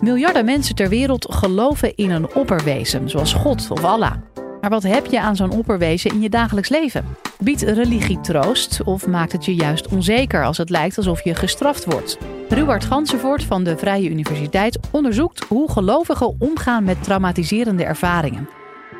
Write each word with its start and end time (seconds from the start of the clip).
Miljarden 0.00 0.44
mensen 0.44 0.74
ter 0.74 0.88
wereld 0.88 1.26
geloven 1.30 1.96
in 1.96 2.10
een 2.10 2.34
opperwezen, 2.34 3.10
zoals 3.10 3.32
God 3.32 3.70
of 3.70 3.84
Allah. 3.84 4.12
Maar 4.60 4.70
wat 4.70 4.82
heb 4.82 5.06
je 5.06 5.20
aan 5.20 5.36
zo'n 5.36 5.50
opperwezen 5.50 6.10
in 6.10 6.20
je 6.20 6.28
dagelijks 6.28 6.68
leven? 6.68 7.04
Biedt 7.38 7.62
religie 7.62 8.20
troost 8.20 8.82
of 8.84 9.06
maakt 9.06 9.32
het 9.32 9.44
je 9.44 9.54
juist 9.54 9.88
onzeker 9.88 10.44
als 10.44 10.56
het 10.56 10.70
lijkt 10.70 10.96
alsof 10.96 11.24
je 11.24 11.34
gestraft 11.34 11.84
wordt? 11.84 12.18
Ruward 12.48 12.84
Gansenvoort 12.84 13.44
van 13.44 13.64
de 13.64 13.76
Vrije 13.76 14.10
Universiteit 14.10 14.78
onderzoekt 14.90 15.44
hoe 15.48 15.70
gelovigen 15.70 16.36
omgaan 16.38 16.84
met 16.84 17.02
traumatiserende 17.02 17.84
ervaringen. 17.84 18.48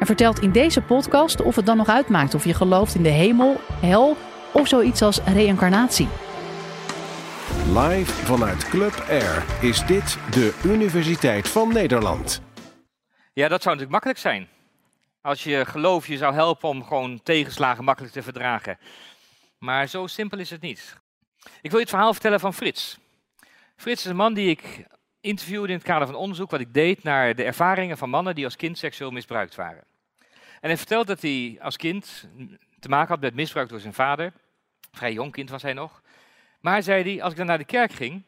En 0.00 0.06
vertelt 0.06 0.40
in 0.40 0.52
deze 0.52 0.80
podcast 0.80 1.42
of 1.42 1.56
het 1.56 1.66
dan 1.66 1.76
nog 1.76 1.88
uitmaakt 1.88 2.34
of 2.34 2.44
je 2.44 2.54
gelooft 2.54 2.94
in 2.94 3.02
de 3.02 3.08
hemel, 3.08 3.56
hel 3.80 4.16
of 4.52 4.68
zoiets 4.68 5.02
als 5.02 5.20
reïncarnatie. 5.24 6.08
Live 7.68 8.12
vanuit 8.12 8.68
Club 8.68 9.04
Air 9.08 9.44
is 9.62 9.86
dit 9.86 10.18
de 10.30 10.60
Universiteit 10.64 11.48
van 11.48 11.72
Nederland. 11.72 12.42
Ja, 13.32 13.48
dat 13.48 13.62
zou 13.62 13.76
natuurlijk 13.76 13.90
makkelijk 13.90 14.18
zijn. 14.18 14.48
Als 15.20 15.44
je 15.44 15.64
geloof 15.66 16.06
je 16.06 16.16
zou 16.16 16.34
helpen 16.34 16.68
om 16.68 16.84
gewoon 16.84 17.22
tegenslagen 17.22 17.84
makkelijk 17.84 18.12
te 18.12 18.22
verdragen. 18.22 18.78
Maar 19.58 19.86
zo 19.86 20.06
simpel 20.06 20.38
is 20.38 20.50
het 20.50 20.60
niet. 20.60 20.96
Ik 21.42 21.70
wil 21.70 21.72
je 21.72 21.84
het 21.84 21.88
verhaal 21.88 22.12
vertellen 22.12 22.40
van 22.40 22.54
Frits. 22.54 22.98
Frits 23.76 24.04
is 24.04 24.10
een 24.10 24.16
man 24.16 24.34
die 24.34 24.50
ik 24.50 24.86
interviewde 25.20 25.68
in 25.68 25.78
het 25.78 25.86
kader 25.86 26.06
van 26.06 26.16
onderzoek 26.16 26.50
wat 26.50 26.60
ik 26.60 26.74
deed 26.74 27.02
naar 27.02 27.34
de 27.34 27.44
ervaringen 27.44 27.98
van 27.98 28.10
mannen 28.10 28.34
die 28.34 28.44
als 28.44 28.56
kind 28.56 28.78
seksueel 28.78 29.10
misbruikt 29.10 29.54
waren. 29.54 29.84
En 30.60 30.68
hij 30.68 30.76
vertelt 30.76 31.06
dat 31.06 31.22
hij 31.22 31.58
als 31.60 31.76
kind 31.76 32.28
te 32.78 32.88
maken 32.88 33.08
had 33.08 33.20
met 33.20 33.34
misbruik 33.34 33.68
door 33.68 33.80
zijn 33.80 33.94
vader. 33.94 34.32
Vrij 34.92 35.12
jong 35.12 35.32
kind 35.32 35.50
was 35.50 35.62
hij 35.62 35.72
nog. 35.72 36.02
Maar 36.60 36.82
zei 36.82 37.02
hij, 37.02 37.22
als 37.22 37.32
ik 37.32 37.38
dan 37.38 37.46
naar 37.46 37.58
de 37.58 37.64
kerk 37.64 37.92
ging, 37.92 38.22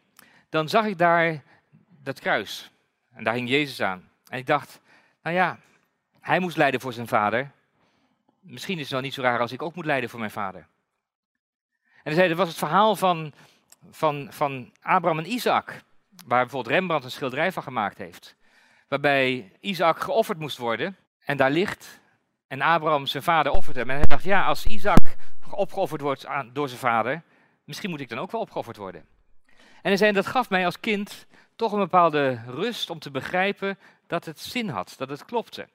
dan 0.49 0.69
zag 0.69 0.85
ik 0.85 0.99
daar 0.99 1.43
dat 1.89 2.21
kruis. 2.21 2.71
En 3.13 3.25
daar 3.25 3.35
hing 3.35 3.49
Jezus 3.49 3.81
aan. 3.81 4.09
En 4.29 4.39
ik 4.39 4.47
dacht, 4.47 4.81
nou 5.23 5.37
ja, 5.37 5.59
hij 6.21 6.39
moest 6.39 6.57
lijden 6.57 6.81
voor 6.81 6.93
zijn 6.93 7.09
vader. 7.09 7.51
Misschien 8.41 8.77
is 8.77 8.83
het 8.83 8.93
wel 8.93 9.01
niet 9.01 9.15
zo 9.15 9.23
raar 9.23 9.41
als 9.41 9.53
ik 9.53 9.63
ook 9.63 9.75
moet 9.75 9.85
lijden 9.85 10.11
voor 10.11 10.19
mijn 10.19 10.31
vader. 10.31 10.67
En 12.03 12.13
hij 12.13 12.15
zei, 12.15 12.35
was 12.35 12.49
het 12.49 12.59
verhaal 12.59 12.97
van, 12.97 13.33
van, 13.91 14.29
van 14.31 14.73
Abraham 14.83 15.19
en 15.19 15.33
Isaac. 15.33 15.83
Waar 16.27 16.41
bijvoorbeeld 16.43 16.75
Rembrandt 16.75 17.05
een 17.05 17.11
schilderij 17.11 17.53
van 17.53 17.63
gemaakt 17.63 17.99
heeft. 17.99 18.37
Waarbij 18.89 19.53
Isaac 19.61 20.01
geofferd 20.01 20.39
moest 20.39 20.59
worden. 20.59 20.97
En 21.25 21.37
daar 21.37 21.51
ligt. 21.51 22.01
En 22.47 22.61
Abraham 22.61 23.07
zijn 23.07 23.23
vader 23.23 23.53
offert 23.53 23.77
hem. 23.77 23.91
En 23.91 23.97
hij 23.97 24.07
dacht, 24.07 24.25
ja, 24.25 24.45
als 24.45 24.67
Isaac 24.67 25.17
opgeofferd 25.51 26.01
wordt 26.01 26.27
aan, 26.27 26.51
door 26.53 26.69
zijn 26.69 26.81
vader, 26.81 27.23
misschien 27.71 27.91
moet 27.91 28.01
ik 28.01 28.09
dan 28.09 28.19
ook 28.19 28.31
wel 28.31 28.41
opgeofferd 28.41 28.77
worden. 28.77 29.05
En 29.47 29.89
hij 29.89 29.97
zei, 29.97 30.13
dat 30.13 30.27
gaf 30.27 30.51
mij 30.51 30.65
als 30.65 30.81
kind 30.81 31.27
toch 31.57 31.73
een 31.73 31.79
bepaalde 31.79 32.41
rust 32.47 32.91
om 32.91 32.99
te 32.99 33.11
begrijpen 33.11 33.79
dat 34.07 34.25
het 34.25 34.41
zin 34.41 34.69
had, 34.69 34.95
dat 34.97 35.09
het 35.09 35.25
klopte. 35.25 35.69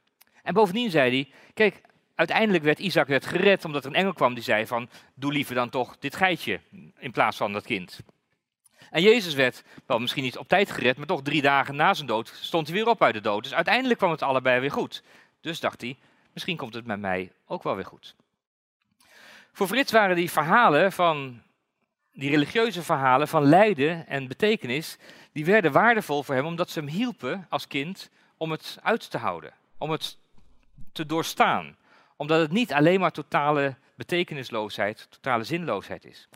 En 0.43 0.53
bovendien 0.53 0.91
zei 0.91 1.09
hij, 1.09 1.33
kijk, 1.53 1.81
uiteindelijk 2.16 2.63
werd 2.63 2.79
Isaac 2.79 3.07
werd 3.07 3.25
gered 3.25 3.66
omdat 3.66 3.83
er 3.83 3.89
een 3.89 3.95
engel 3.97 4.13
kwam 4.13 4.33
die 4.33 4.43
zei 4.43 4.67
van, 4.67 4.89
doe 5.13 5.31
liever 5.31 5.55
dan 5.55 5.69
toch 5.69 5.97
dit 5.99 6.16
geitje 6.16 6.59
in 6.97 7.11
plaats 7.11 7.38
van 7.38 7.53
dat 7.53 7.66
kind. 7.66 7.99
En 8.91 9.01
Jezus 9.01 9.33
werd, 9.33 9.63
wel 9.85 9.99
misschien 9.99 10.23
niet 10.23 10.38
op 10.38 10.47
tijd 10.47 10.71
gered, 10.71 10.97
maar 10.97 11.07
toch 11.07 11.21
drie 11.21 11.41
dagen 11.41 11.75
na 11.75 11.93
zijn 11.93 12.07
dood 12.07 12.33
stond 12.41 12.67
hij 12.67 12.75
weer 12.75 12.88
op 12.88 13.03
uit 13.03 13.13
de 13.13 13.21
dood. 13.21 13.43
Dus 13.43 13.53
uiteindelijk 13.53 13.99
kwam 13.99 14.11
het 14.11 14.21
allebei 14.21 14.59
weer 14.59 14.71
goed. 14.71 15.03
Dus 15.41 15.59
dacht 15.59 15.81
hij, 15.81 15.97
misschien 16.33 16.57
komt 16.57 16.73
het 16.73 16.85
met 16.85 16.99
mij 16.99 17.31
ook 17.45 17.63
wel 17.63 17.75
weer 17.75 17.85
goed. 17.85 18.16
Voor 19.51 19.67
Frits 19.67 19.91
waren 19.91 20.16
die 20.16 20.31
verhalen 20.31 20.91
van, 20.91 21.41
die 22.16 22.30
religieuze 22.30 22.83
verhalen 22.83 23.27
van 23.27 23.44
lijden 23.44 24.08
en 24.08 24.27
betekenis, 24.27 24.97
die 25.31 25.45
werden 25.45 25.71
waardevol 25.71 26.23
voor 26.23 26.35
hem 26.35 26.45
omdat 26.45 26.69
ze 26.69 26.80
hem 26.80 26.88
hielpen 26.88 27.45
als 27.49 27.67
kind 27.67 28.09
om 28.38 28.52
het 28.52 28.77
uit 28.81 29.09
te 29.11 29.17
houden, 29.17 29.53
om 29.77 29.91
het 29.91 30.17
te 30.91 31.05
doorstaan. 31.05 31.75
Omdat 32.16 32.39
het 32.39 32.52
niet 32.52 32.73
alleen 32.73 32.99
maar 32.99 33.11
totale 33.11 33.75
betekenisloosheid, 33.95 35.07
totale 35.09 35.44
zinloosheid 35.44 36.06
is. 36.06 36.29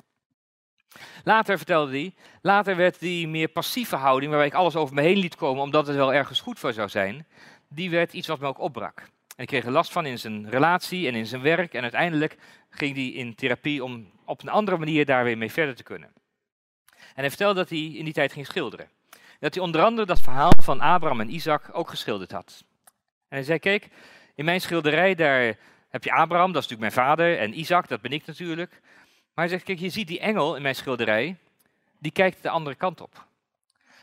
Later 1.24 1.58
vertelde 1.58 1.92
hij, 1.92 2.14
later 2.42 2.76
werd 2.76 3.00
die 3.00 3.28
meer 3.28 3.48
passieve 3.48 3.96
houding, 3.96 4.32
waarbij 4.32 4.50
ik 4.50 4.54
alles 4.54 4.76
over 4.76 4.96
me 4.96 5.02
heen 5.02 5.18
liet 5.18 5.36
komen 5.36 5.64
omdat 5.64 5.88
het 5.88 5.96
wel 5.96 6.14
ergens 6.14 6.42
goed 6.42 6.60
voor 6.60 6.74
zou 6.74 6.90
zijn, 6.90 7.28
die 7.68 7.90
werd 7.90 8.14
iets 8.14 8.28
wat 8.28 8.40
me 8.40 8.48
ook 8.48 8.60
opbrak. 8.60 9.00
En 9.36 9.46
ik 9.46 9.48
kreeg 9.48 9.66
er 9.66 9.72
last 9.72 9.92
van 9.92 10.06
in 10.06 10.20
zijn 10.20 10.50
relatie 10.50 11.08
en 11.08 11.16
in 11.16 11.26
zijn 11.26 11.42
werk 11.42 11.74
en 11.74 11.82
uiteindelijk 11.82 12.38
ging 12.70 12.96
hij 12.96 13.08
in 13.08 13.36
therapie 13.36 13.84
om 13.84 14.12
op 14.30 14.42
een 14.42 14.50
andere 14.50 14.78
manier 14.78 15.06
daar 15.06 15.24
weer 15.24 15.38
mee 15.38 15.52
verder 15.52 15.76
te 15.76 15.84
kunnen. 15.84 16.10
En 16.88 17.26
hij 17.26 17.30
vertelde 17.30 17.60
dat 17.60 17.70
hij 17.70 17.80
in 17.80 18.04
die 18.04 18.14
tijd 18.14 18.32
ging 18.32 18.46
schilderen. 18.46 18.90
Dat 19.40 19.54
hij 19.54 19.64
onder 19.64 19.84
andere 19.84 20.08
dat 20.08 20.22
verhaal 20.22 20.52
van 20.62 20.80
Abraham 20.80 21.20
en 21.20 21.34
Isaac 21.34 21.70
ook 21.72 21.90
geschilderd 21.90 22.32
had. 22.32 22.64
En 23.28 23.38
hij 23.38 23.44
zei, 23.44 23.60
kijk, 23.60 23.88
in 24.36 24.46
mijn 24.46 24.62
schilderij 24.62 25.16
daar 25.16 25.58
heb 25.90 26.04
je 26.04 26.12
Abraham, 26.12 26.52
dat 26.52 26.64
is 26.64 26.70
natuurlijk 26.70 26.96
mijn 26.96 27.08
vader, 27.08 27.38
en 27.38 27.60
Isaac, 27.60 27.88
dat 27.88 28.02
ben 28.02 28.12
ik 28.12 28.26
natuurlijk. 28.26 28.72
Maar 29.34 29.46
hij 29.46 29.48
zegt, 29.48 29.64
kijk, 29.64 29.80
je 29.80 29.90
ziet 29.90 30.08
die 30.08 30.20
engel 30.20 30.56
in 30.56 30.62
mijn 30.62 30.76
schilderij, 30.76 31.38
die 32.00 32.12
kijkt 32.12 32.42
de 32.44 32.50
andere 32.50 32.76
kant 32.76 33.02
op. 33.02 33.28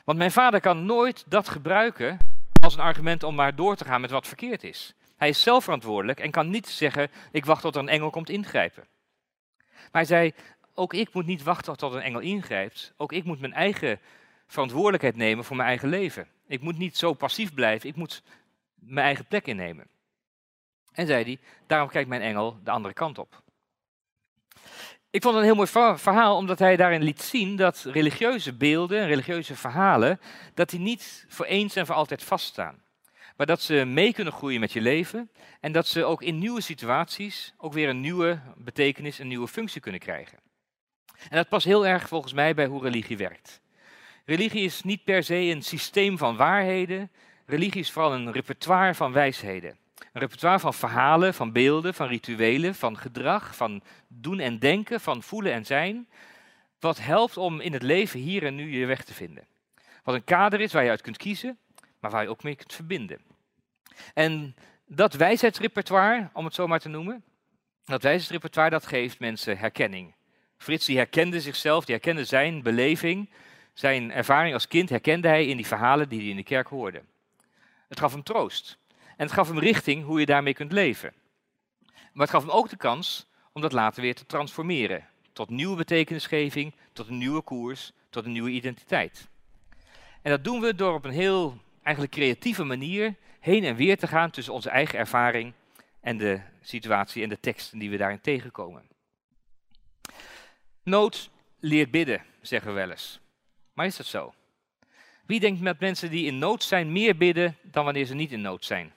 Want 0.05 0.19
mijn 0.19 0.33
vader 0.33 0.61
kan 0.61 0.87
nooit 0.87 1.25
dat 1.29 1.49
gebruiken 1.49 2.19
als 2.61 2.75
een 2.75 2.81
argument 2.81 3.23
om 3.23 3.35
maar 3.35 3.55
door 3.55 3.77
te 3.77 3.85
gaan 3.85 4.01
met 4.01 4.11
wat 4.11 4.27
verkeerd 4.27 4.65
is. 4.65 4.95
Hij 5.17 5.29
is 5.29 5.43
zelf 5.43 5.65
verantwoordelijk 5.65 6.21
en 6.21 6.31
kan 6.31 6.51
niet 6.51 6.69
zeggen, 6.69 7.11
ik 7.31 7.45
wacht 7.45 7.63
tot 7.63 7.75
er 7.75 7.81
een 7.81 7.89
engel 7.89 8.11
komt 8.11 8.29
ingrijpen. 8.31 8.87
Maar 9.77 9.89
hij 9.91 10.05
zei, 10.05 10.33
ook 10.75 10.95
ik 10.95 11.15
moet 11.15 11.27
niet 11.27 11.43
wachten 11.43 11.77
tot 11.77 11.95
een 11.95 12.03
engel 12.03 12.21
ingrijpt. 12.21 12.93
Ook 12.97 13.13
ik 13.13 13.25
moet 13.25 13.41
mijn 13.41 13.53
eigen 13.53 14.01
verantwoordelijkheid 14.47 15.17
nemen 15.17 15.45
voor 15.45 15.57
mijn 15.57 15.69
eigen 15.69 15.89
leven. 15.89 16.29
Ik 16.47 16.61
moet 16.61 16.79
niet 16.79 16.97
zo 16.97 17.13
passief 17.13 17.55
blijven, 17.55 17.89
ik 17.89 17.97
moet 17.97 18.23
mijn 18.75 19.07
eigen 19.07 19.27
plek 19.27 19.47
innemen. 19.47 19.87
En 20.93 21.07
zei 21.07 21.25
hij, 21.25 21.39
daarom 21.67 21.89
kijkt 21.89 22.09
mijn 22.09 22.23
engel 22.23 22.59
de 22.65 22.71
andere 22.71 22.95
kant 22.95 23.19
op. 23.19 23.43
Ik 25.11 25.23
vond 25.23 25.35
het 25.35 25.43
een 25.43 25.57
heel 25.57 25.67
mooi 25.67 25.99
verhaal, 25.99 26.37
omdat 26.37 26.59
hij 26.59 26.77
daarin 26.77 27.03
liet 27.03 27.23
zien 27.23 27.57
dat 27.57 27.83
religieuze 27.93 28.53
beelden, 28.53 29.07
religieuze 29.07 29.57
verhalen, 29.57 30.21
dat 30.55 30.71
die 30.71 30.81
niet 30.81 31.25
voor 31.29 31.47
eens 31.47 31.77
en 31.77 31.87
voor 31.87 31.95
altijd 31.95 32.25
vaststaan. 32.25 32.83
Maar 33.37 33.47
dat 33.47 33.63
ze 33.63 33.85
mee 33.85 34.13
kunnen 34.13 34.33
groeien 34.33 34.61
met 34.61 34.73
je 34.73 34.81
leven 34.81 35.31
en 35.61 35.73
dat 35.73 35.87
ze 35.87 36.05
ook 36.05 36.23
in 36.23 36.39
nieuwe 36.39 36.61
situaties 36.61 37.55
ook 37.57 37.73
weer 37.73 37.89
een 37.89 38.01
nieuwe 38.01 38.41
betekenis, 38.57 39.19
een 39.19 39.29
nieuwe 39.29 39.49
functie 39.49 39.81
kunnen 39.81 40.01
krijgen. 40.01 40.39
En 41.29 41.37
dat 41.37 41.49
past 41.49 41.67
heel 41.67 41.87
erg 41.87 42.09
volgens 42.09 42.33
mij 42.33 42.55
bij 42.55 42.67
hoe 42.67 42.83
religie 42.83 43.17
werkt. 43.17 43.61
Religie 44.25 44.65
is 44.65 44.83
niet 44.83 45.05
per 45.05 45.23
se 45.23 45.35
een 45.35 45.63
systeem 45.63 46.19
van 46.19 46.37
waarheden, 46.37 47.11
religie 47.47 47.81
is 47.81 47.91
vooral 47.91 48.15
een 48.15 48.33
repertoire 48.33 48.95
van 48.95 49.13
wijsheden. 49.13 49.79
Een 50.13 50.21
repertoire 50.21 50.59
van 50.59 50.75
verhalen, 50.75 51.35
van 51.35 51.53
beelden, 51.53 51.95
van 51.95 52.09
rituelen, 52.09 52.75
van 52.75 52.99
gedrag, 52.99 53.57
van 53.57 53.83
doen 54.09 54.39
en 54.39 54.59
denken, 54.59 55.01
van 55.01 55.23
voelen 55.23 55.53
en 55.53 55.65
zijn. 55.65 56.09
Wat 56.81 56.99
helpt 56.99 57.37
om 57.37 57.61
in 57.61 57.73
het 57.73 57.83
leven 57.83 58.21
hier 58.21 58.45
en 58.45 58.55
nu 58.55 58.79
je 58.79 58.87
weg 58.87 59.05
te 59.05 59.15
vinden. 59.15 59.47
Wat 60.05 60.15
een 60.15 60.25
kader 60.25 60.61
is 60.61 60.73
waar 60.73 60.85
je 60.85 60.91
uit 60.91 61.01
kunt 61.01 61.17
kiezen, 61.17 61.59
maar 62.01 62.11
waar 62.11 62.23
je 62.23 62.29
ook 62.29 62.43
mee 62.43 62.57
kunt 62.57 62.73
verbinden. 62.73 63.21
En 64.15 64.57
dat 64.87 65.15
wijsheidsrepertoire, 65.15 66.29
om 66.33 66.45
het 66.45 66.55
zo 66.55 66.67
maar 66.67 66.81
te 66.81 66.89
noemen, 66.89 67.25
dat 67.85 68.03
wijsheidsrepertoire 68.03 68.71
dat 68.71 68.87
geeft 68.87 69.19
mensen 69.21 69.59
herkenning. 69.59 70.15
Frits 70.57 70.87
die 70.87 70.97
herkende 70.97 71.41
zichzelf, 71.41 71.85
die 71.85 71.95
herkende 71.95 72.25
zijn 72.25 72.63
beleving, 72.63 73.31
zijn 73.75 74.13
ervaring 74.13 74.55
als 74.55 74.69
kind 74.69 74.89
herkende 74.89 75.29
hij 75.29 75.47
in 75.47 75.57
die 75.57 75.67
verhalen 75.67 76.09
die 76.09 76.21
hij 76.21 76.29
in 76.29 76.37
de 76.37 76.43
kerk 76.43 76.69
hoorde. 76.69 77.03
Het 77.89 77.99
gaf 77.99 78.13
hem 78.13 78.23
troost. 78.23 78.79
En 79.17 79.25
het 79.25 79.33
gaf 79.33 79.49
hem 79.49 79.59
richting 79.59 80.05
hoe 80.05 80.21
je 80.21 80.27
daarmee 80.27 80.55
kunt 80.55 80.73
leven. 80.73 81.13
Maar 81.87 82.27
het 82.27 82.31
gaf 82.31 82.43
hem 82.43 82.51
ook 82.51 82.69
de 82.69 82.77
kans 82.77 83.27
om 83.53 83.63
dat 83.63 83.73
later 83.73 84.03
weer 84.03 84.15
te 84.15 84.27
transformeren. 84.27 85.07
Tot 85.33 85.51
nieuwe 85.51 85.77
betekenisgeving, 85.77 86.75
tot 86.93 87.09
een 87.09 87.19
nieuwe 87.19 87.43
koers, 87.43 87.93
tot 88.11 88.25
een 88.25 88.33
nieuwe 88.33 88.51
identiteit. 88.51 89.29
En 90.23 90.31
dat 90.31 90.45
doen 90.45 90.61
we 90.61 90.75
door 90.75 90.95
op 90.95 91.05
een 91.05 91.11
heel 91.11 91.59
eigenlijk 91.87 92.15
creatieve 92.15 92.65
manier 92.65 93.15
heen 93.41 93.65
en 93.65 93.77
weer 93.77 93.99
te 93.99 94.07
gaan 94.07 94.31
tussen 94.31 94.53
onze 94.53 94.71
eigen 94.71 94.99
ervaring 94.99 95.53
en 96.01 96.19
de 96.19 96.41
situatie 96.61 97.23
en 97.23 97.29
de 97.29 97.41
teksten 97.41 97.79
die 97.79 97.91
we 97.91 97.97
daarin 97.97 98.21
tegenkomen. 98.21 98.89
Nood 100.83 101.31
leert 101.61 101.91
bidden, 101.91 102.25
zeggen 102.41 102.69
we 102.69 102.75
wel 102.75 102.91
eens. 102.91 103.21
Maar 103.73 103.87
is 103.87 103.97
dat 103.97 104.07
zo? 104.07 104.35
Wie 105.27 105.41
denkt 105.41 105.61
met 105.61 105.81
mensen 105.81 106.11
die 106.11 106.27
in 106.27 106.39
nood 106.39 106.63
zijn 106.63 106.93
meer 106.93 107.17
bidden 107.17 107.57
dan 107.63 107.85
wanneer 107.85 108.05
ze 108.05 108.15
niet 108.15 108.33
in 108.33 108.41
nood 108.41 108.65
zijn? 108.65 108.93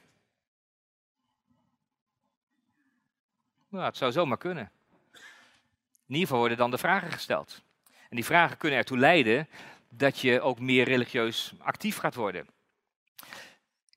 Nou, 3.70 3.86
het 3.86 3.98
zou 3.98 4.12
zomaar 4.12 4.38
kunnen. 4.38 4.72
In 6.08 6.16
ieder 6.16 6.22
geval 6.22 6.40
worden 6.40 6.58
dan 6.58 6.72
de 6.72 6.78
vragen 6.78 7.12
gesteld. 7.12 7.64
En 8.10 8.16
die 8.16 8.26
vragen 8.26 8.58
kunnen 8.58 8.80
ertoe 8.80 8.98
leiden 8.98 9.48
dat 9.90 10.20
je 10.20 10.42
ook 10.42 10.60
meer 10.60 10.86
religieus 10.86 11.54
actief 11.60 11.98
gaat 11.98 12.16
worden. 12.16 12.48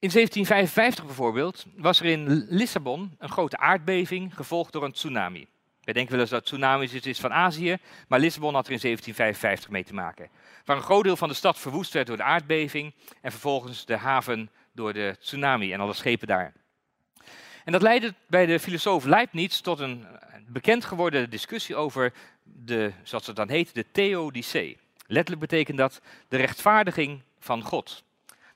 In 0.02 0.10
1755 0.10 1.04
bijvoorbeeld 1.04 1.66
was 1.76 2.00
er 2.00 2.06
in 2.06 2.46
Lissabon 2.49 3.14
een 3.19 3.28
grote 3.28 3.56
aardbeving 3.56 4.34
gevolgd 4.34 4.72
door 4.72 4.84
een 4.84 4.93
tsunami. 4.93 5.46
Wij 5.82 5.94
denken 5.94 6.12
wel 6.12 6.20
eens 6.20 6.31
dat 6.31 6.44
tsunamis 6.44 6.94
iets 6.94 7.06
is 7.06 7.20
van 7.20 7.32
Azië, 7.32 7.76
maar 8.08 8.20
Lissabon 8.20 8.54
had 8.54 8.66
er 8.66 8.72
in 8.72 8.78
1755 8.81 9.70
mee 9.70 9.84
te 9.84 9.94
maken. 9.94 10.28
Waar 10.64 10.76
een 10.76 10.82
groot 10.82 11.04
deel 11.04 11.16
van 11.16 11.28
de 11.28 11.34
stad 11.34 11.58
verwoest 11.58 11.93
werd 11.93 12.06
door 12.06 12.16
de 12.16 12.22
aardbeving 12.22 12.94
en 13.20 13.31
vervolgens 13.31 13.84
de 13.84 13.96
haven 13.96 14.50
door 14.72 14.93
de 14.93 15.16
tsunami 15.20 15.72
en 15.72 15.81
alle 15.81 15.93
schepen 15.93 16.26
daar. 16.26 16.52
En 17.64 17.72
dat 17.72 17.82
leidde 17.82 18.14
bij 18.26 18.46
de 18.46 18.60
filosoof 18.60 19.04
Leibniz 19.04 19.60
tot 19.60 19.81
een 19.81 20.06
bekend 20.46 20.84
geworden 20.84 21.31
discussie 21.31 21.76
over 21.76 22.12
de, 22.43 22.93
zoals 23.02 23.26
het 23.26 23.37
dan 23.37 23.49
heet, 23.49 23.75
de 23.75 23.84
theodicee. 23.93 24.78
Letterlijk 25.06 25.50
betekent 25.50 25.78
dat 25.78 26.00
de 26.28 26.37
rechtvaardiging 26.37 27.22
van 27.38 27.62
God. 27.62 28.04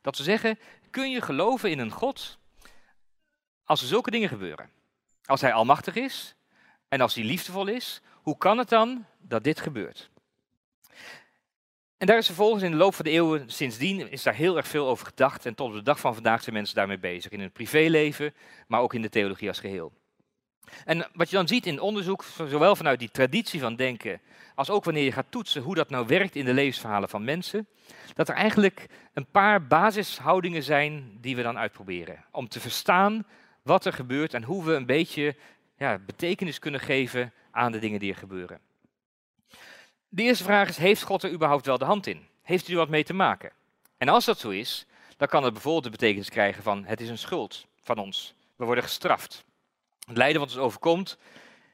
Dat 0.06 0.16
ze 0.16 0.22
zeggen, 0.22 0.58
kun 0.90 1.10
je 1.10 1.20
geloven 1.20 1.70
in 1.70 1.78
een 1.78 1.90
God 1.90 2.38
als 3.64 3.80
er 3.80 3.86
zulke 3.86 4.10
dingen 4.10 4.28
gebeuren? 4.28 4.70
Als 5.24 5.40
hij 5.40 5.52
almachtig 5.52 5.94
is 5.94 6.34
en 6.88 7.00
als 7.00 7.14
hij 7.14 7.24
liefdevol 7.24 7.66
is, 7.66 8.00
hoe 8.12 8.36
kan 8.36 8.58
het 8.58 8.68
dan 8.68 9.04
dat 9.18 9.44
dit 9.44 9.60
gebeurt? 9.60 10.10
En 11.98 12.06
daar 12.06 12.18
is 12.18 12.26
vervolgens 12.26 12.62
in 12.62 12.70
de 12.70 12.76
loop 12.76 12.94
van 12.94 13.04
de 13.04 13.10
eeuwen 13.10 13.50
sindsdien 13.50 14.10
is 14.10 14.22
daar 14.22 14.34
heel 14.34 14.56
erg 14.56 14.66
veel 14.68 14.88
over 14.88 15.06
gedacht. 15.06 15.46
En 15.46 15.54
tot 15.54 15.68
op 15.68 15.74
de 15.74 15.82
dag 15.82 16.00
van 16.00 16.14
vandaag 16.14 16.42
zijn 16.42 16.54
mensen 16.54 16.74
daarmee 16.74 16.98
bezig. 16.98 17.30
In 17.30 17.40
het 17.40 17.52
privéleven, 17.52 18.34
maar 18.66 18.80
ook 18.80 18.94
in 18.94 19.02
de 19.02 19.08
theologie 19.08 19.48
als 19.48 19.60
geheel. 19.60 19.92
En 20.84 21.06
wat 21.14 21.30
je 21.30 21.36
dan 21.36 21.48
ziet 21.48 21.66
in 21.66 21.80
onderzoek, 21.80 22.24
zowel 22.48 22.76
vanuit 22.76 22.98
die 22.98 23.10
traditie 23.10 23.60
van 23.60 23.76
denken, 23.76 24.20
als 24.54 24.70
ook 24.70 24.84
wanneer 24.84 25.04
je 25.04 25.12
gaat 25.12 25.30
toetsen 25.30 25.62
hoe 25.62 25.74
dat 25.74 25.90
nou 25.90 26.06
werkt 26.06 26.36
in 26.36 26.44
de 26.44 26.54
levensverhalen 26.54 27.08
van 27.08 27.24
mensen, 27.24 27.68
dat 28.14 28.28
er 28.28 28.34
eigenlijk 28.34 28.86
een 29.12 29.26
paar 29.30 29.66
basishoudingen 29.66 30.62
zijn 30.62 31.18
die 31.20 31.36
we 31.36 31.42
dan 31.42 31.58
uitproberen. 31.58 32.24
Om 32.30 32.48
te 32.48 32.60
verstaan 32.60 33.26
wat 33.62 33.84
er 33.84 33.92
gebeurt 33.92 34.34
en 34.34 34.42
hoe 34.42 34.64
we 34.64 34.74
een 34.74 34.86
beetje 34.86 35.36
ja, 35.76 35.98
betekenis 35.98 36.58
kunnen 36.58 36.80
geven 36.80 37.32
aan 37.50 37.72
de 37.72 37.78
dingen 37.78 38.00
die 38.00 38.12
er 38.12 38.18
gebeuren. 38.18 38.60
De 40.08 40.22
eerste 40.22 40.44
vraag 40.44 40.68
is, 40.68 40.76
heeft 40.76 41.02
God 41.02 41.22
er 41.22 41.32
überhaupt 41.32 41.66
wel 41.66 41.78
de 41.78 41.84
hand 41.84 42.06
in? 42.06 42.26
Heeft 42.42 42.68
u 42.68 42.72
er 42.72 42.78
wat 42.78 42.88
mee 42.88 43.04
te 43.04 43.14
maken? 43.14 43.52
En 43.98 44.08
als 44.08 44.24
dat 44.24 44.38
zo 44.38 44.50
is, 44.50 44.86
dan 45.16 45.28
kan 45.28 45.44
het 45.44 45.52
bijvoorbeeld 45.52 45.84
de 45.84 45.90
betekenis 45.90 46.28
krijgen 46.28 46.62
van 46.62 46.84
het 46.84 47.00
is 47.00 47.08
een 47.08 47.18
schuld 47.18 47.66
van 47.80 47.98
ons. 47.98 48.34
We 48.56 48.64
worden 48.64 48.84
gestraft. 48.84 49.45
Het 50.06 50.16
lijden 50.16 50.40
wat 50.40 50.50
ons 50.50 50.58
overkomt 50.58 51.18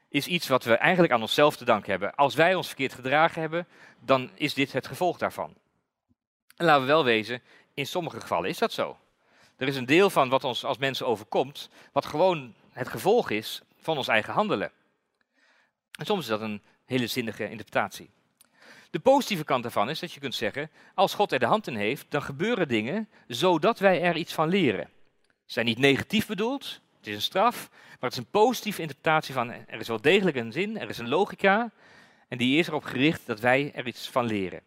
is 0.09 0.27
iets 0.27 0.47
wat 0.47 0.63
we 0.63 0.73
eigenlijk 0.73 1.13
aan 1.13 1.21
onszelf 1.21 1.55
te 1.55 1.65
danken 1.65 1.91
hebben. 1.91 2.15
Als 2.15 2.35
wij 2.35 2.55
ons 2.55 2.67
verkeerd 2.67 2.93
gedragen 2.93 3.41
hebben, 3.41 3.67
dan 3.99 4.29
is 4.33 4.53
dit 4.53 4.71
het 4.71 4.87
gevolg 4.87 5.17
daarvan. 5.17 5.53
En 6.55 6.65
laten 6.65 6.81
we 6.81 6.87
wel 6.87 7.03
wezen, 7.03 7.41
in 7.73 7.87
sommige 7.87 8.21
gevallen 8.21 8.49
is 8.49 8.57
dat 8.57 8.71
zo. 8.71 8.97
Er 9.57 9.67
is 9.67 9.75
een 9.75 9.85
deel 9.85 10.09
van 10.09 10.29
wat 10.29 10.43
ons 10.43 10.65
als 10.65 10.77
mensen 10.77 11.07
overkomt, 11.07 11.69
wat 11.91 12.05
gewoon 12.05 12.53
het 12.71 12.87
gevolg 12.87 13.29
is 13.29 13.61
van 13.81 13.97
ons 13.97 14.07
eigen 14.07 14.33
handelen. 14.33 14.71
En 15.91 16.05
soms 16.05 16.21
is 16.21 16.27
dat 16.27 16.41
een 16.41 16.61
hele 16.85 17.07
zinnige 17.07 17.49
interpretatie. 17.49 18.09
De 18.89 18.99
positieve 18.99 19.43
kant 19.43 19.63
daarvan 19.63 19.89
is 19.89 19.99
dat 19.99 20.11
je 20.11 20.19
kunt 20.19 20.35
zeggen, 20.35 20.71
als 20.93 21.13
God 21.13 21.31
er 21.31 21.39
de 21.39 21.45
hand 21.45 21.67
in 21.67 21.75
heeft, 21.75 22.05
dan 22.09 22.21
gebeuren 22.21 22.67
dingen 22.67 23.09
zodat 23.27 23.79
wij 23.79 24.01
er 24.01 24.15
iets 24.15 24.33
van 24.33 24.49
leren. 24.49 24.89
Ze 25.21 25.53
zijn 25.53 25.65
niet 25.65 25.77
negatief 25.77 26.27
bedoeld, 26.27 26.81
het 27.03 27.11
is 27.11 27.17
een 27.17 27.29
straf, 27.29 27.69
maar 27.71 28.09
het 28.09 28.11
is 28.11 28.17
een 28.17 28.29
positieve 28.31 28.81
interpretatie 28.81 29.33
van 29.33 29.51
er 29.51 29.79
is 29.79 29.87
wel 29.87 30.01
degelijk 30.01 30.35
een 30.35 30.51
zin, 30.51 30.79
er 30.79 30.89
is 30.89 30.97
een 30.97 31.09
logica 31.09 31.71
en 32.27 32.37
die 32.37 32.59
is 32.59 32.67
erop 32.67 32.83
gericht 32.83 33.25
dat 33.25 33.39
wij 33.39 33.71
er 33.73 33.87
iets 33.87 34.09
van 34.09 34.25
leren. 34.25 34.61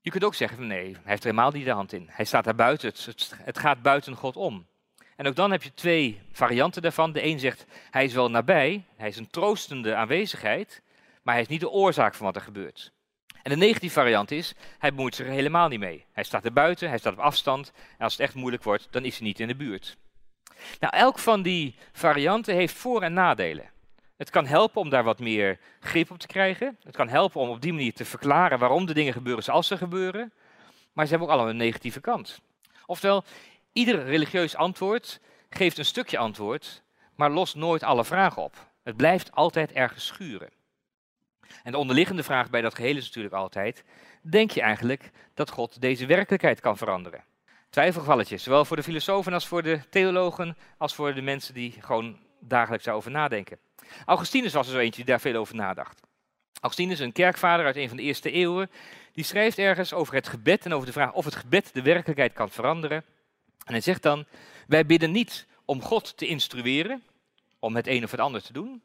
Je 0.00 0.10
kunt 0.10 0.24
ook 0.24 0.34
zeggen 0.34 0.58
van 0.58 0.66
nee, 0.66 0.92
hij 0.92 1.00
heeft 1.04 1.24
er 1.24 1.30
helemaal 1.30 1.50
niet 1.50 1.64
de 1.64 1.70
hand 1.70 1.92
in. 1.92 2.08
Hij 2.10 2.24
staat 2.24 2.44
daar 2.44 2.54
buiten, 2.54 2.92
het, 3.44 3.58
gaat 3.58 3.82
buiten 3.82 4.14
God 4.14 4.36
om. 4.36 4.66
En 5.16 5.26
ook 5.26 5.36
dan 5.36 5.50
heb 5.50 5.62
je 5.62 5.74
twee 5.74 6.20
varianten 6.32 6.82
daarvan. 6.82 7.12
De 7.12 7.24
een 7.24 7.38
zegt, 7.38 7.66
hij 7.90 8.04
is 8.04 8.12
wel 8.12 8.30
nabij, 8.30 8.84
hij 8.96 9.08
is 9.08 9.16
een 9.16 9.30
troostende 9.30 9.94
aanwezigheid, 9.94 10.82
maar 11.22 11.34
hij 11.34 11.42
is 11.42 11.48
niet 11.48 11.60
de 11.60 11.70
oorzaak 11.70 12.14
van 12.14 12.26
wat 12.26 12.36
er 12.36 12.42
gebeurt. 12.42 12.92
En 13.42 13.50
de 13.50 13.56
negatieve 13.56 13.94
variant 13.94 14.30
is, 14.30 14.54
hij 14.78 14.90
bemoeit 14.90 15.14
zich 15.14 15.26
er 15.26 15.32
helemaal 15.32 15.68
niet 15.68 15.80
mee. 15.80 16.06
Hij 16.12 16.24
staat 16.24 16.44
er 16.44 16.52
buiten, 16.52 16.88
hij 16.88 16.98
staat 16.98 17.12
op 17.12 17.18
afstand, 17.18 17.72
en 17.98 18.04
als 18.04 18.12
het 18.12 18.22
echt 18.22 18.34
moeilijk 18.34 18.62
wordt, 18.62 18.88
dan 18.90 19.04
is 19.04 19.18
hij 19.18 19.26
niet 19.26 19.40
in 19.40 19.48
de 19.48 19.56
buurt. 19.56 19.96
Nou, 20.80 20.96
elk 20.96 21.18
van 21.18 21.42
die 21.42 21.74
varianten 21.92 22.54
heeft 22.54 22.74
voor- 22.74 23.02
en 23.02 23.12
nadelen. 23.12 23.70
Het 24.16 24.30
kan 24.30 24.46
helpen 24.46 24.80
om 24.80 24.90
daar 24.90 25.04
wat 25.04 25.18
meer 25.18 25.58
grip 25.80 26.10
op 26.10 26.18
te 26.18 26.26
krijgen. 26.26 26.76
Het 26.82 26.96
kan 26.96 27.08
helpen 27.08 27.40
om 27.40 27.48
op 27.48 27.60
die 27.60 27.72
manier 27.72 27.92
te 27.92 28.04
verklaren 28.04 28.58
waarom 28.58 28.86
de 28.86 28.94
dingen 28.94 29.12
gebeuren 29.12 29.44
zoals 29.44 29.66
ze 29.66 29.76
gebeuren. 29.76 30.32
Maar 30.92 31.04
ze 31.04 31.10
hebben 31.10 31.28
ook 31.28 31.34
allemaal 31.34 31.52
een 31.52 31.58
negatieve 31.58 32.00
kant. 32.00 32.40
Oftewel, 32.86 33.24
ieder 33.72 34.04
religieus 34.04 34.56
antwoord 34.56 35.20
geeft 35.50 35.78
een 35.78 35.84
stukje 35.84 36.18
antwoord, 36.18 36.82
maar 37.14 37.30
lost 37.30 37.54
nooit 37.54 37.82
alle 37.82 38.04
vragen 38.04 38.42
op. 38.42 38.68
Het 38.82 38.96
blijft 38.96 39.32
altijd 39.32 39.72
ergens 39.72 40.06
schuren. 40.06 40.50
En 41.62 41.72
de 41.72 41.78
onderliggende 41.78 42.22
vraag 42.22 42.50
bij 42.50 42.60
dat 42.60 42.74
geheel 42.74 42.96
is 42.96 43.06
natuurlijk 43.06 43.34
altijd: 43.34 43.84
denk 44.22 44.50
je 44.50 44.60
eigenlijk 44.60 45.10
dat 45.34 45.50
God 45.50 45.80
deze 45.80 46.06
werkelijkheid 46.06 46.60
kan 46.60 46.76
veranderen? 46.76 47.24
Twijfelgevalletjes, 47.70 48.42
zowel 48.42 48.64
voor 48.64 48.76
de 48.76 48.82
filosofen 48.82 49.32
als 49.32 49.46
voor 49.46 49.62
de 49.62 49.80
theologen, 49.90 50.56
als 50.78 50.94
voor 50.94 51.14
de 51.14 51.22
mensen 51.22 51.54
die 51.54 51.74
gewoon 51.80 52.18
dagelijks 52.40 52.84
daarover 52.84 53.10
nadenken. 53.10 53.58
Augustinus 54.06 54.52
was 54.52 54.66
er 54.66 54.72
zo 54.72 54.78
eentje 54.78 54.96
die 54.96 55.10
daar 55.10 55.20
veel 55.20 55.34
over 55.34 55.54
nadacht. 55.54 56.00
Augustinus, 56.60 56.98
een 56.98 57.12
kerkvader 57.12 57.66
uit 57.66 57.76
een 57.76 57.88
van 57.88 57.96
de 57.96 58.02
eerste 58.02 58.30
eeuwen, 58.30 58.70
die 59.12 59.24
schrijft 59.24 59.58
ergens 59.58 59.92
over 59.92 60.14
het 60.14 60.28
gebed 60.28 60.64
en 60.64 60.72
over 60.72 60.86
de 60.86 60.92
vraag 60.92 61.12
of 61.12 61.24
het 61.24 61.34
gebed 61.34 61.74
de 61.74 61.82
werkelijkheid 61.82 62.32
kan 62.32 62.50
veranderen. 62.50 63.04
En 63.64 63.72
hij 63.72 63.80
zegt 63.80 64.02
dan, 64.02 64.24
wij 64.66 64.86
bidden 64.86 65.10
niet 65.10 65.46
om 65.64 65.82
God 65.82 66.16
te 66.16 66.26
instrueren, 66.26 67.02
om 67.58 67.76
het 67.76 67.86
een 67.86 68.04
of 68.04 68.10
het 68.10 68.20
ander 68.20 68.42
te 68.42 68.52
doen, 68.52 68.82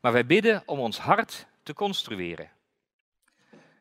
maar 0.00 0.12
wij 0.12 0.26
bidden 0.26 0.62
om 0.66 0.78
ons 0.78 0.98
hart 0.98 1.46
te 1.62 1.74
construeren. 1.74 2.50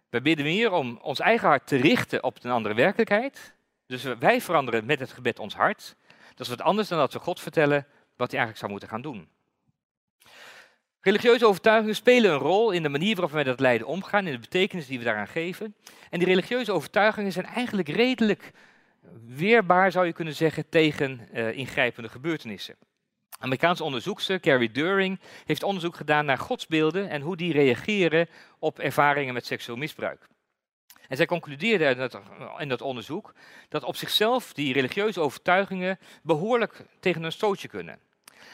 Wij 0.10 0.22
bidden 0.22 0.46
meer 0.46 0.72
om 0.72 1.00
ons 1.02 1.20
eigen 1.20 1.48
hart 1.48 1.68
te 1.68 1.76
richten 1.76 2.24
op 2.24 2.44
een 2.44 2.52
andere 2.52 2.76
werkelijkheid. 2.76 3.54
Dus 3.86 4.04
wij 4.04 4.42
veranderen 4.42 4.86
met 4.86 5.00
het 5.00 5.12
gebed 5.12 5.40
ons 5.40 5.56
hart. 5.56 5.96
Dat 6.30 6.40
is 6.40 6.48
wat 6.48 6.62
anders 6.62 6.88
dan 6.88 6.98
dat 6.98 7.14
we 7.14 7.20
God 7.20 7.40
vertellen 7.40 7.86
wat 8.16 8.32
hij 8.32 8.40
eigenlijk 8.40 8.58
zou 8.58 8.72
moeten 8.72 8.90
gaan 8.90 9.02
doen. 9.02 9.30
Religieuze 11.02 11.48
overtuigingen 11.48 11.96
spelen 11.96 12.32
een 12.32 12.38
rol 12.38 12.72
in 12.72 12.84
de 12.84 12.90
manier 12.90 13.16
waarop 13.16 13.32
wij 13.32 13.44
dat 13.44 13.60
lijden 13.60 13.88
omgaan, 13.88 14.26
in 14.26 14.34
de 14.34 14.40
betekenis 14.40 14.88
die 14.88 14.98
we 14.98 15.04
daaraan 15.04 15.28
geven. 15.28 15.76
En 16.10 16.20
die 16.20 16.28
religieuze 16.28 16.72
overtuigingen 16.72 17.32
zijn 17.32 17.46
eigenlijk 17.46 17.90
redelijk 17.90 18.52
weerbaar, 19.26 19.92
zou 19.92 20.06
je 20.06 20.14
kunnen 20.14 20.36
zeggen, 20.36 20.70
tegen 20.70 21.28
uh, 21.34 21.58
ingrijpende 21.58 22.10
gebeurtenissen. 22.10 22.76
Amerikaanse 23.40 23.84
onderzoekster 23.84 24.40
Carrie 24.40 24.72
During 24.72 25.20
heeft 25.46 25.64
onderzoek 25.64 25.96
gedaan 25.96 26.26
naar 26.26 26.38
godsbeelden 26.38 27.10
en 27.10 27.22
hoe 27.22 27.36
die 27.36 27.54
reageren 27.54 28.28
op 28.60 28.80
ervaringen 28.80 29.34
met 29.34 29.46
seksueel 29.46 29.78
misbruik. 29.78 30.28
En 31.08 31.18
zij 31.18 31.26
concludeerde 31.26 31.86
in 31.86 31.98
dat, 31.98 32.20
in 32.58 32.70
dat 32.70 32.82
onderzoek 32.82 33.34
dat 33.70 33.84
op 33.84 33.96
zichzelf 33.96 34.54
die 34.54 34.74
religieuze 34.74 35.20
overtuigingen 35.20 36.00
behoorlijk 36.24 36.86
tegen 37.00 37.24
een 37.24 37.32
stootje 37.32 37.68
kunnen. 37.68 38.00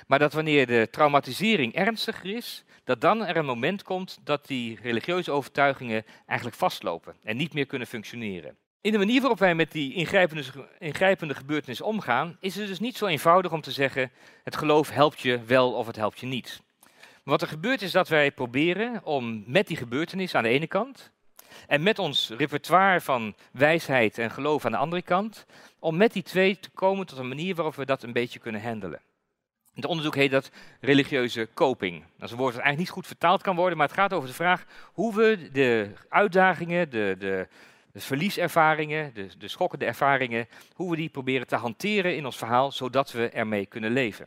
Maar 0.08 0.20
dat 0.20 0.34
wanneer 0.34 0.68
de 0.68 0.88
traumatisering 0.92 1.74
ernstiger 1.74 2.36
is, 2.36 2.64
dat 2.84 3.02
dan 3.02 3.26
er 3.26 3.38
een 3.38 3.46
moment 3.46 3.84
komt 3.84 4.20
dat 4.24 4.48
die 4.48 4.80
religieuze 4.82 5.32
overtuigingen 5.32 6.06
eigenlijk 6.26 6.58
vastlopen 6.58 7.16
en 7.24 7.38
niet 7.38 7.54
meer 7.54 7.66
kunnen 7.66 7.88
functioneren. 7.88 8.56
In 8.82 8.92
de 8.92 8.98
manier 8.98 9.20
waarop 9.20 9.40
wij 9.40 9.56
met 9.56 9.72
die 9.72 9.94
ingrijpende, 9.94 10.44
ingrijpende 10.80 11.36
gebeurtenis 11.36 11.82
omgaan, 11.82 12.38
is 12.40 12.56
het 12.56 12.68
dus 12.68 12.80
niet 12.80 12.98
zo 12.98 13.06
eenvoudig 13.06 13.52
om 13.52 13.62
te 13.62 13.72
zeggen: 13.72 14.12
het 14.44 14.56
geloof 14.56 14.90
helpt 14.90 15.22
je 15.22 15.44
wel 15.44 15.74
of 15.74 15.88
het 15.88 15.96
helpt 15.96 16.20
je 16.20 16.26
niet. 16.26 16.62
Wat 17.24 17.42
er 17.42 17.48
gebeurt 17.48 17.82
is 17.82 17.92
dat 17.92 18.08
wij 18.08 18.32
proberen 18.32 19.04
om 19.04 19.44
met 19.48 19.68
die 19.68 19.78
gebeurtenis 19.78 20.36
aan 20.36 20.44
de 20.44 20.50
ene 20.50 20.68
kant 20.68 21.12
en 21.68 21.84
met 21.84 22.00
ons 22.00 22.30
repertoire 22.38 23.02
van 23.02 23.36
wijsheid 23.52 24.18
en 24.18 24.32
geloof 24.32 24.66
aan 24.66 24.72
de 24.72 24.78
andere 24.78 25.02
kant, 25.02 25.46
om 25.80 25.98
met 25.98 26.14
die 26.14 26.24
twee 26.24 26.60
te 26.60 26.70
komen 26.70 27.06
tot 27.06 27.18
een 27.18 27.28
manier 27.28 27.56
waarop 27.56 27.76
we 27.76 27.86
dat 27.86 28.04
een 28.04 28.14
beetje 28.14 28.40
kunnen 28.40 28.62
handelen. 28.62 29.02
Het 29.74 29.86
onderzoek 29.86 30.16
heet 30.16 30.32
dat 30.32 30.52
religieuze 30.80 31.48
coping. 31.54 32.04
Dat 32.18 32.26
is 32.26 32.32
een 32.32 32.38
woord 32.38 32.54
dat 32.54 32.64
eigenlijk 32.64 32.78
niet 32.78 32.90
goed 32.90 33.08
vertaald 33.08 33.42
kan 33.42 33.56
worden, 33.56 33.78
maar 33.78 33.88
het 33.88 33.98
gaat 33.98 34.14
over 34.14 34.28
de 34.28 34.36
vraag 34.36 34.66
hoe 34.94 35.16
we 35.16 35.50
de 35.52 35.92
uitdagingen, 36.10 36.90
de, 36.90 37.16
de, 37.20 37.48
de 37.92 38.00
verlieservaringen, 38.00 39.14
de, 39.14 39.28
de 39.38 39.48
schokkende 39.48 39.86
ervaringen, 39.86 40.48
hoe 40.74 40.90
we 40.90 40.96
die 40.96 41.10
proberen 41.10 41.48
te 41.48 41.56
hanteren 41.56 42.16
in 42.16 42.26
ons 42.26 42.38
verhaal, 42.38 42.72
zodat 42.72 43.12
we 43.12 43.30
ermee 43.30 43.66
kunnen 43.66 43.92
leven. 43.92 44.26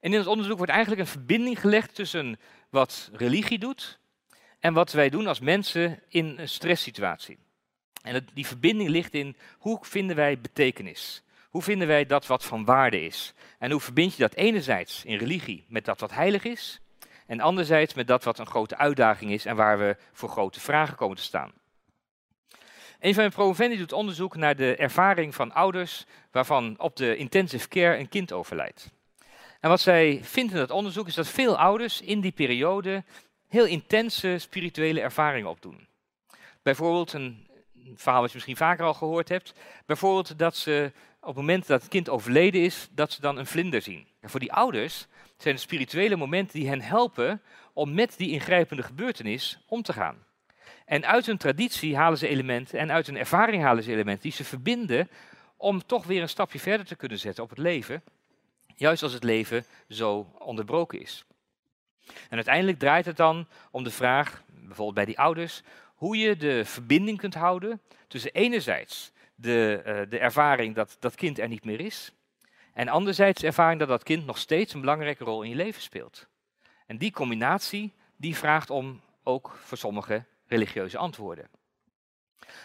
En 0.00 0.12
in 0.12 0.18
het 0.18 0.26
onderzoek 0.26 0.56
wordt 0.56 0.72
eigenlijk 0.72 1.00
een 1.00 1.06
verbinding 1.06 1.60
gelegd 1.60 1.94
tussen 1.94 2.38
wat 2.70 3.10
religie 3.12 3.58
doet 3.58 3.98
en 4.64 4.72
wat 4.72 4.92
wij 4.92 5.08
doen 5.08 5.26
als 5.26 5.40
mensen 5.40 6.02
in 6.08 6.34
een 6.38 6.48
stresssituatie. 6.48 7.38
En 8.02 8.26
die 8.34 8.46
verbinding 8.46 8.88
ligt 8.88 9.14
in 9.14 9.36
hoe 9.58 9.78
vinden 9.80 10.16
wij 10.16 10.40
betekenis? 10.40 11.22
Hoe 11.48 11.62
vinden 11.62 11.88
wij 11.88 12.06
dat 12.06 12.26
wat 12.26 12.44
van 12.44 12.64
waarde 12.64 13.04
is? 13.04 13.34
En 13.58 13.70
hoe 13.70 13.80
verbind 13.80 14.16
je 14.16 14.22
dat 14.22 14.34
enerzijds 14.34 15.04
in 15.04 15.18
religie 15.18 15.64
met 15.68 15.84
dat 15.84 16.00
wat 16.00 16.12
heilig 16.12 16.44
is, 16.44 16.80
en 17.26 17.40
anderzijds 17.40 17.94
met 17.94 18.06
dat 18.06 18.24
wat 18.24 18.38
een 18.38 18.46
grote 18.46 18.76
uitdaging 18.76 19.30
is 19.30 19.44
en 19.44 19.56
waar 19.56 19.78
we 19.78 19.96
voor 20.12 20.28
grote 20.28 20.60
vragen 20.60 20.96
komen 20.96 21.16
te 21.16 21.22
staan? 21.22 21.52
Een 23.00 23.14
van 23.14 23.22
mijn 23.22 23.32
promovendi 23.32 23.76
doet 23.76 23.92
onderzoek 23.92 24.36
naar 24.36 24.56
de 24.56 24.76
ervaring 24.76 25.34
van 25.34 25.52
ouders 25.52 26.04
waarvan 26.30 26.74
op 26.78 26.96
de 26.96 27.16
intensive 27.16 27.68
care 27.68 27.98
een 27.98 28.08
kind 28.08 28.32
overlijdt. 28.32 28.92
En 29.64 29.70
wat 29.70 29.80
zij 29.80 30.20
vindt 30.22 30.52
in 30.52 30.58
dat 30.58 30.70
onderzoek 30.70 31.06
is 31.06 31.14
dat 31.14 31.28
veel 31.28 31.58
ouders 31.58 32.00
in 32.00 32.20
die 32.20 32.32
periode 32.32 33.04
heel 33.48 33.66
intense 33.66 34.38
spirituele 34.38 35.00
ervaringen 35.00 35.50
opdoen. 35.50 35.86
Bijvoorbeeld, 36.62 37.12
een 37.12 37.46
verhaal 37.94 38.20
wat 38.20 38.30
je 38.30 38.34
misschien 38.34 38.56
vaker 38.56 38.84
al 38.84 38.94
gehoord 38.94 39.28
hebt, 39.28 39.52
bijvoorbeeld 39.86 40.38
dat 40.38 40.56
ze 40.56 40.92
op 41.20 41.26
het 41.26 41.36
moment 41.36 41.66
dat 41.66 41.80
het 41.80 41.90
kind 41.90 42.08
overleden 42.08 42.60
is, 42.60 42.88
dat 42.90 43.12
ze 43.12 43.20
dan 43.20 43.38
een 43.38 43.46
vlinder 43.46 43.82
zien. 43.82 44.06
En 44.20 44.30
voor 44.30 44.40
die 44.40 44.52
ouders 44.52 45.06
zijn 45.36 45.54
het 45.54 45.64
spirituele 45.64 46.16
momenten 46.16 46.58
die 46.58 46.68
hen 46.68 46.80
helpen 46.80 47.42
om 47.72 47.94
met 47.94 48.14
die 48.16 48.30
ingrijpende 48.30 48.82
gebeurtenis 48.82 49.58
om 49.66 49.82
te 49.82 49.92
gaan. 49.92 50.24
En 50.84 51.06
uit 51.06 51.26
hun 51.26 51.38
traditie 51.38 51.96
halen 51.96 52.18
ze 52.18 52.28
elementen 52.28 52.78
en 52.78 52.92
uit 52.92 53.06
hun 53.06 53.16
ervaring 53.16 53.62
halen 53.62 53.82
ze 53.82 53.92
elementen 53.92 54.22
die 54.22 54.32
ze 54.32 54.44
verbinden 54.44 55.08
om 55.56 55.86
toch 55.86 56.04
weer 56.06 56.22
een 56.22 56.28
stapje 56.28 56.60
verder 56.60 56.86
te 56.86 56.96
kunnen 56.96 57.18
zetten 57.18 57.44
op 57.44 57.50
het 57.50 57.58
leven, 57.58 58.02
juist 58.76 59.02
als 59.02 59.12
het 59.12 59.24
leven 59.24 59.64
zo 59.88 60.32
onderbroken 60.38 61.00
is. 61.00 61.24
En 62.06 62.36
uiteindelijk 62.36 62.78
draait 62.78 63.06
het 63.06 63.16
dan 63.16 63.46
om 63.70 63.84
de 63.84 63.90
vraag, 63.90 64.42
bijvoorbeeld 64.46 64.94
bij 64.94 65.04
die 65.04 65.18
ouders, 65.18 65.62
hoe 65.94 66.16
je 66.16 66.36
de 66.36 66.64
verbinding 66.64 67.18
kunt 67.18 67.34
houden 67.34 67.80
tussen 68.08 68.32
enerzijds 68.32 69.12
de, 69.34 69.82
uh, 69.86 70.10
de 70.10 70.18
ervaring 70.18 70.74
dat 70.74 70.96
dat 71.00 71.14
kind 71.14 71.38
er 71.38 71.48
niet 71.48 71.64
meer 71.64 71.80
is, 71.80 72.12
en 72.72 72.88
anderzijds 72.88 73.40
de 73.40 73.46
ervaring 73.46 73.78
dat 73.78 73.88
dat 73.88 74.02
kind 74.02 74.26
nog 74.26 74.38
steeds 74.38 74.74
een 74.74 74.80
belangrijke 74.80 75.24
rol 75.24 75.42
in 75.42 75.50
je 75.50 75.56
leven 75.56 75.82
speelt. 75.82 76.26
En 76.86 76.98
die 76.98 77.12
combinatie, 77.12 77.92
die 78.16 78.36
vraagt 78.36 78.70
om 78.70 79.00
ook 79.22 79.58
voor 79.62 79.78
sommigen 79.78 80.26
religieuze 80.46 80.98
antwoorden. 80.98 81.48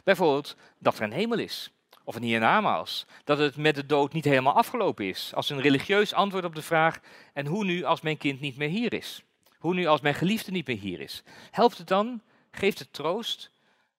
Bijvoorbeeld 0.03 0.55
dat 0.77 0.98
er 0.98 1.03
een 1.03 1.12
hemel 1.12 1.38
is, 1.38 1.72
of 2.03 2.15
een 2.15 2.24
hiernamaals, 2.24 3.05
dat 3.24 3.38
het 3.38 3.58
met 3.58 3.75
de 3.75 3.86
dood 3.86 4.13
niet 4.13 4.25
helemaal 4.25 4.55
afgelopen 4.55 5.05
is, 5.05 5.34
als 5.34 5.50
een 5.50 5.62
religieus 5.62 6.13
antwoord 6.13 6.46
op 6.46 6.55
de 6.55 6.62
vraag, 6.62 7.00
en 7.34 7.46
hoe 7.46 7.63
nu 7.65 7.84
als 7.84 8.01
mijn 8.01 8.17
kind 8.17 8.39
niet 8.39 8.58
meer 8.58 8.69
hier 8.69 8.93
is? 8.93 9.24
Hoe 9.60 9.74
nu 9.74 9.86
als 9.86 10.01
mijn 10.01 10.16
geliefde 10.16 10.51
niet 10.51 10.68
meer 10.68 10.78
hier 10.78 11.00
is? 11.00 11.24
Helpt 11.51 11.78
het 11.78 11.88
dan, 11.88 12.22
geeft 12.51 12.80
het 12.80 12.94
troost 12.94 13.51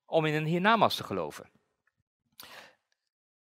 om 0.07 0.25
in 0.25 0.35
een 0.35 0.45
hiernamaals 0.45 0.97
te 0.97 1.05
geloven? 1.05 1.49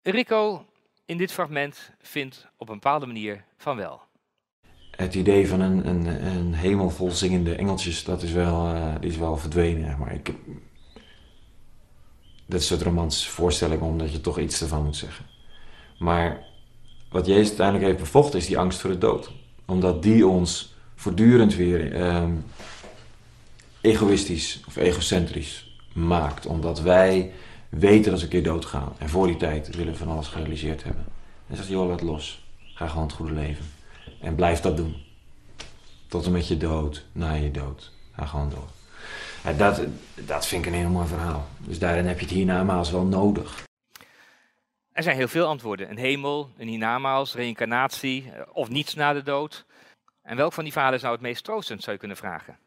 Rico 0.03 0.67
in 1.05 1.17
dit 1.17 1.33
fragment 1.33 1.91
vindt 2.01 2.47
op 2.57 2.69
een 2.69 2.75
bepaalde 2.75 3.07
manier 3.07 3.45
van 3.57 3.77
wel. 3.77 4.03
Het 4.91 5.15
idee 5.15 5.49
van 5.49 5.61
een, 5.61 5.89
een, 5.89 6.27
een 6.27 6.55
hemel 6.55 6.91
vol 6.91 7.11
zingende 7.11 7.55
engeltjes, 7.55 8.05
dat 8.05 8.23
is 8.23 8.33
wel, 8.33 8.75
uh, 8.75 8.95
is 9.01 9.17
wel 9.17 9.37
verdwenen. 9.37 9.99
Maar 9.99 10.15
ik, 10.15 10.35
dat 12.47 12.61
is 12.61 12.67
soort 12.67 12.83
romantische 12.83 13.31
voorstelling, 13.31 13.83
omdat 13.83 14.13
je 14.13 14.21
toch 14.21 14.39
iets 14.39 14.63
ervan 14.63 14.85
moet 14.85 14.97
zeggen. 14.97 15.27
Maar 15.99 16.47
wat 17.11 17.27
Jezus 17.27 17.49
uiteindelijk 17.49 17.87
heeft 17.87 17.99
bevochten, 17.99 18.39
is 18.39 18.47
die 18.47 18.59
angst 18.59 18.81
voor 18.81 18.91
de 18.91 18.99
dood. 18.99 19.33
Omdat 19.67 20.03
die 20.03 20.27
ons 20.27 20.72
voortdurend 21.03 21.55
weer 21.55 21.95
ehm, 21.95 22.31
egoïstisch 23.81 24.61
of 24.67 24.77
egocentrisch 24.77 25.77
maakt. 25.93 26.47
Omdat 26.47 26.81
wij 26.81 27.33
weten 27.69 28.11
dat 28.11 28.19
ze 28.19 28.25
een 28.25 28.31
keer 28.31 28.43
doodgaan. 28.43 28.93
En 28.99 29.09
voor 29.09 29.27
die 29.27 29.37
tijd 29.37 29.77
willen 29.77 29.93
we 29.93 29.99
van 29.99 30.09
alles 30.09 30.29
gerealiseerd 30.29 30.85
hebben. 30.85 31.05
En 31.49 31.57
zegt 31.57 31.69
joh, 31.69 31.89
laat 31.89 32.03
los. 32.03 32.45
Ga 32.75 32.89
gewoon 32.89 33.07
het 33.07 33.13
goede 33.13 33.33
leven. 33.33 33.65
En 34.21 34.35
blijf 34.35 34.61
dat 34.61 34.77
doen. 34.77 34.95
Tot 36.09 36.27
en 36.27 36.33
met 36.33 36.49
je 36.49 36.57
dood, 36.57 37.05
na 37.13 37.33
je 37.33 37.51
dood. 37.51 37.93
Ga 38.17 38.27
gewoon 38.27 38.51
door. 38.51 38.69
Dat, 39.57 39.81
dat 40.15 40.47
vind 40.47 40.67
ik 40.67 40.73
een 40.73 40.79
heel 40.79 40.89
mooi 40.89 41.07
verhaal. 41.07 41.47
Dus 41.59 41.79
daarin 41.79 42.07
heb 42.07 42.19
je 42.19 42.25
het 42.25 42.35
hiernamaals 42.35 42.91
wel 42.91 43.05
nodig. 43.05 43.65
Er 44.93 45.03
zijn 45.03 45.17
heel 45.17 45.29
veel 45.29 45.47
antwoorden. 45.47 45.91
Een 45.91 45.99
hemel, 45.99 46.51
een 46.59 46.69
hiernamaals, 46.69 47.35
reïncarnatie 47.35 48.31
eh, 48.31 48.43
of 48.53 48.69
niets 48.69 48.95
na 48.95 49.13
de 49.13 49.23
dood. 49.23 49.65
En 50.23 50.37
welk 50.37 50.53
van 50.53 50.65
die 50.65 50.73
verhalen 50.73 51.01
zou 51.01 51.13
het 51.13 51.23
meest 51.23 51.45
troostend, 51.45 51.81
zou 51.81 51.93
je 51.93 51.99
kunnen 51.99 52.17
vragen? 52.17 52.59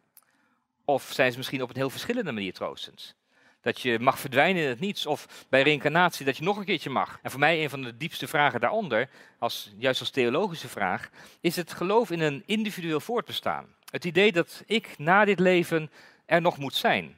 Of 0.86 1.12
zijn 1.14 1.32
ze 1.32 1.38
misschien 1.38 1.62
op 1.62 1.70
een 1.70 1.76
heel 1.76 1.90
verschillende 1.90 2.32
manier 2.32 2.54
troostend? 2.54 3.16
Dat 3.62 3.82
je 3.82 4.00
mag 4.00 4.20
verdwijnen 4.20 4.64
in 4.64 4.70
het 4.70 4.80
niets. 4.80 5.06
Of 5.06 5.46
bij 5.50 5.62
reïncarnatie 5.62 6.26
dat 6.26 6.38
je 6.38 6.44
nog 6.44 6.58
een 6.58 6.66
keertje 6.66 6.90
mag. 6.90 7.20
En 7.22 7.32
voor 7.32 7.40
mij 7.40 7.64
een 7.64 7.70
van 7.70 7.82
de 7.82 7.98
diepste 7.98 8.28
vragen 8.28 8.60
daaronder, 8.60 9.10
als, 9.40 9.74
juist 9.78 10.00
als 10.00 10.10
theologische 10.10 10.68
vraag, 10.68 11.10
is 11.42 11.56
het 11.56 11.74
geloof 11.74 12.12
in 12.12 12.20
een 12.20 12.44
individueel 12.46 13.00
voortbestaan. 13.00 13.76
Het 13.90 14.06
idee 14.06 14.32
dat 14.32 14.64
ik 14.66 14.98
na 14.98 15.26
dit 15.26 15.40
leven 15.40 15.92
er 16.26 16.42
nog 16.42 16.58
moet 16.58 16.76
zijn. 16.76 17.18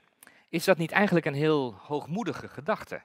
Is 0.49 0.63
dat 0.63 0.77
niet 0.77 0.91
eigenlijk 0.91 1.25
een 1.25 1.33
heel 1.33 1.75
hoogmoedige 1.81 2.47
gedachte? 2.47 3.01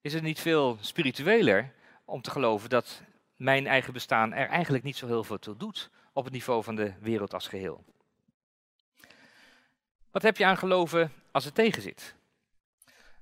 Is 0.00 0.12
het 0.12 0.22
niet 0.22 0.40
veel 0.40 0.78
spiritueler 0.80 1.72
om 2.04 2.22
te 2.22 2.30
geloven 2.30 2.68
dat 2.68 3.02
mijn 3.36 3.66
eigen 3.66 3.92
bestaan 3.92 4.32
er 4.32 4.48
eigenlijk 4.48 4.84
niet 4.84 4.96
zo 4.96 5.06
heel 5.06 5.24
veel 5.24 5.38
toe 5.38 5.56
doet 5.56 5.90
op 6.12 6.24
het 6.24 6.32
niveau 6.32 6.62
van 6.62 6.74
de 6.74 6.92
wereld 7.00 7.34
als 7.34 7.48
geheel? 7.48 7.84
Wat 10.10 10.22
heb 10.22 10.36
je 10.36 10.44
aan 10.44 10.56
geloven 10.56 11.12
als 11.30 11.44
het 11.44 11.54
tegenzit? 11.54 12.14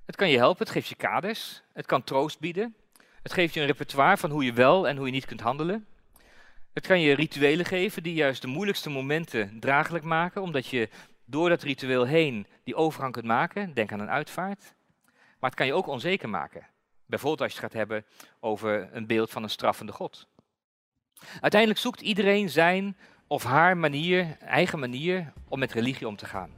Het 0.05 0.15
kan 0.15 0.29
je 0.29 0.37
helpen, 0.37 0.63
het 0.63 0.73
geeft 0.73 0.87
je 0.87 0.95
kaders, 0.95 1.61
het 1.73 1.85
kan 1.85 2.03
troost 2.03 2.39
bieden, 2.39 2.75
het 3.21 3.33
geeft 3.33 3.53
je 3.53 3.59
een 3.59 3.67
repertoire 3.67 4.17
van 4.17 4.29
hoe 4.29 4.43
je 4.43 4.53
wel 4.53 4.87
en 4.87 4.97
hoe 4.97 5.05
je 5.05 5.11
niet 5.11 5.25
kunt 5.25 5.41
handelen. 5.41 5.87
Het 6.73 6.87
kan 6.87 6.99
je 7.01 7.15
rituelen 7.15 7.65
geven 7.65 8.03
die 8.03 8.13
juist 8.13 8.41
de 8.41 8.47
moeilijkste 8.47 8.89
momenten 8.89 9.59
draaglijk 9.59 10.03
maken, 10.03 10.41
omdat 10.41 10.67
je 10.67 10.89
door 11.25 11.49
dat 11.49 11.63
ritueel 11.63 12.05
heen 12.05 12.47
die 12.63 12.75
overgang 12.75 13.13
kunt 13.13 13.25
maken. 13.25 13.73
Denk 13.73 13.91
aan 13.91 13.99
een 13.99 14.09
uitvaart. 14.09 14.73
Maar 15.39 15.49
het 15.49 15.59
kan 15.59 15.65
je 15.65 15.73
ook 15.73 15.87
onzeker 15.87 16.29
maken. 16.29 16.67
Bijvoorbeeld 17.05 17.41
als 17.41 17.51
je 17.51 17.57
het 17.57 17.65
gaat 17.65 17.79
hebben 17.79 18.05
over 18.39 18.89
een 18.91 19.07
beeld 19.07 19.29
van 19.29 19.43
een 19.43 19.49
straffende 19.49 19.91
God. 19.91 20.27
Uiteindelijk 21.41 21.81
zoekt 21.81 22.01
iedereen 22.01 22.49
zijn 22.49 22.97
of 23.27 23.43
haar 23.43 23.77
manier, 23.77 24.37
eigen 24.39 24.79
manier 24.79 25.31
om 25.47 25.59
met 25.59 25.73
religie 25.73 26.07
om 26.07 26.15
te 26.15 26.25
gaan. 26.25 26.49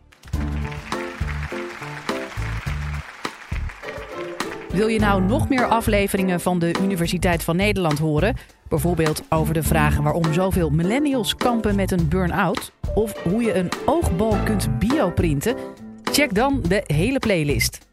Wil 4.72 4.88
je 4.88 5.00
nou 5.00 5.22
nog 5.22 5.50
meer 5.50 5.66
afleveringen 5.66 6.40
van 6.40 6.60
de 6.60 6.76
Universiteit 6.82 7.44
van 7.44 7.56
Nederland 7.56 8.00
horen? 8.00 8.36
Bijvoorbeeld 8.70 9.24
over 9.30 9.54
de 9.54 9.64
vragen 9.64 10.04
waarom 10.04 10.34
zoveel 10.34 10.70
millennials 10.70 11.36
kampen 11.36 11.76
met 11.76 11.92
een 11.92 12.10
burn-out? 12.10 12.72
Of 12.94 13.24
hoe 13.24 13.44
je 13.44 13.54
een 13.54 13.70
oogbal 13.86 14.38
kunt 14.44 14.80
bioprinten? 14.80 15.56
Check 16.04 16.34
dan 16.34 16.62
de 16.68 16.84
hele 16.86 17.20
playlist. 17.20 17.91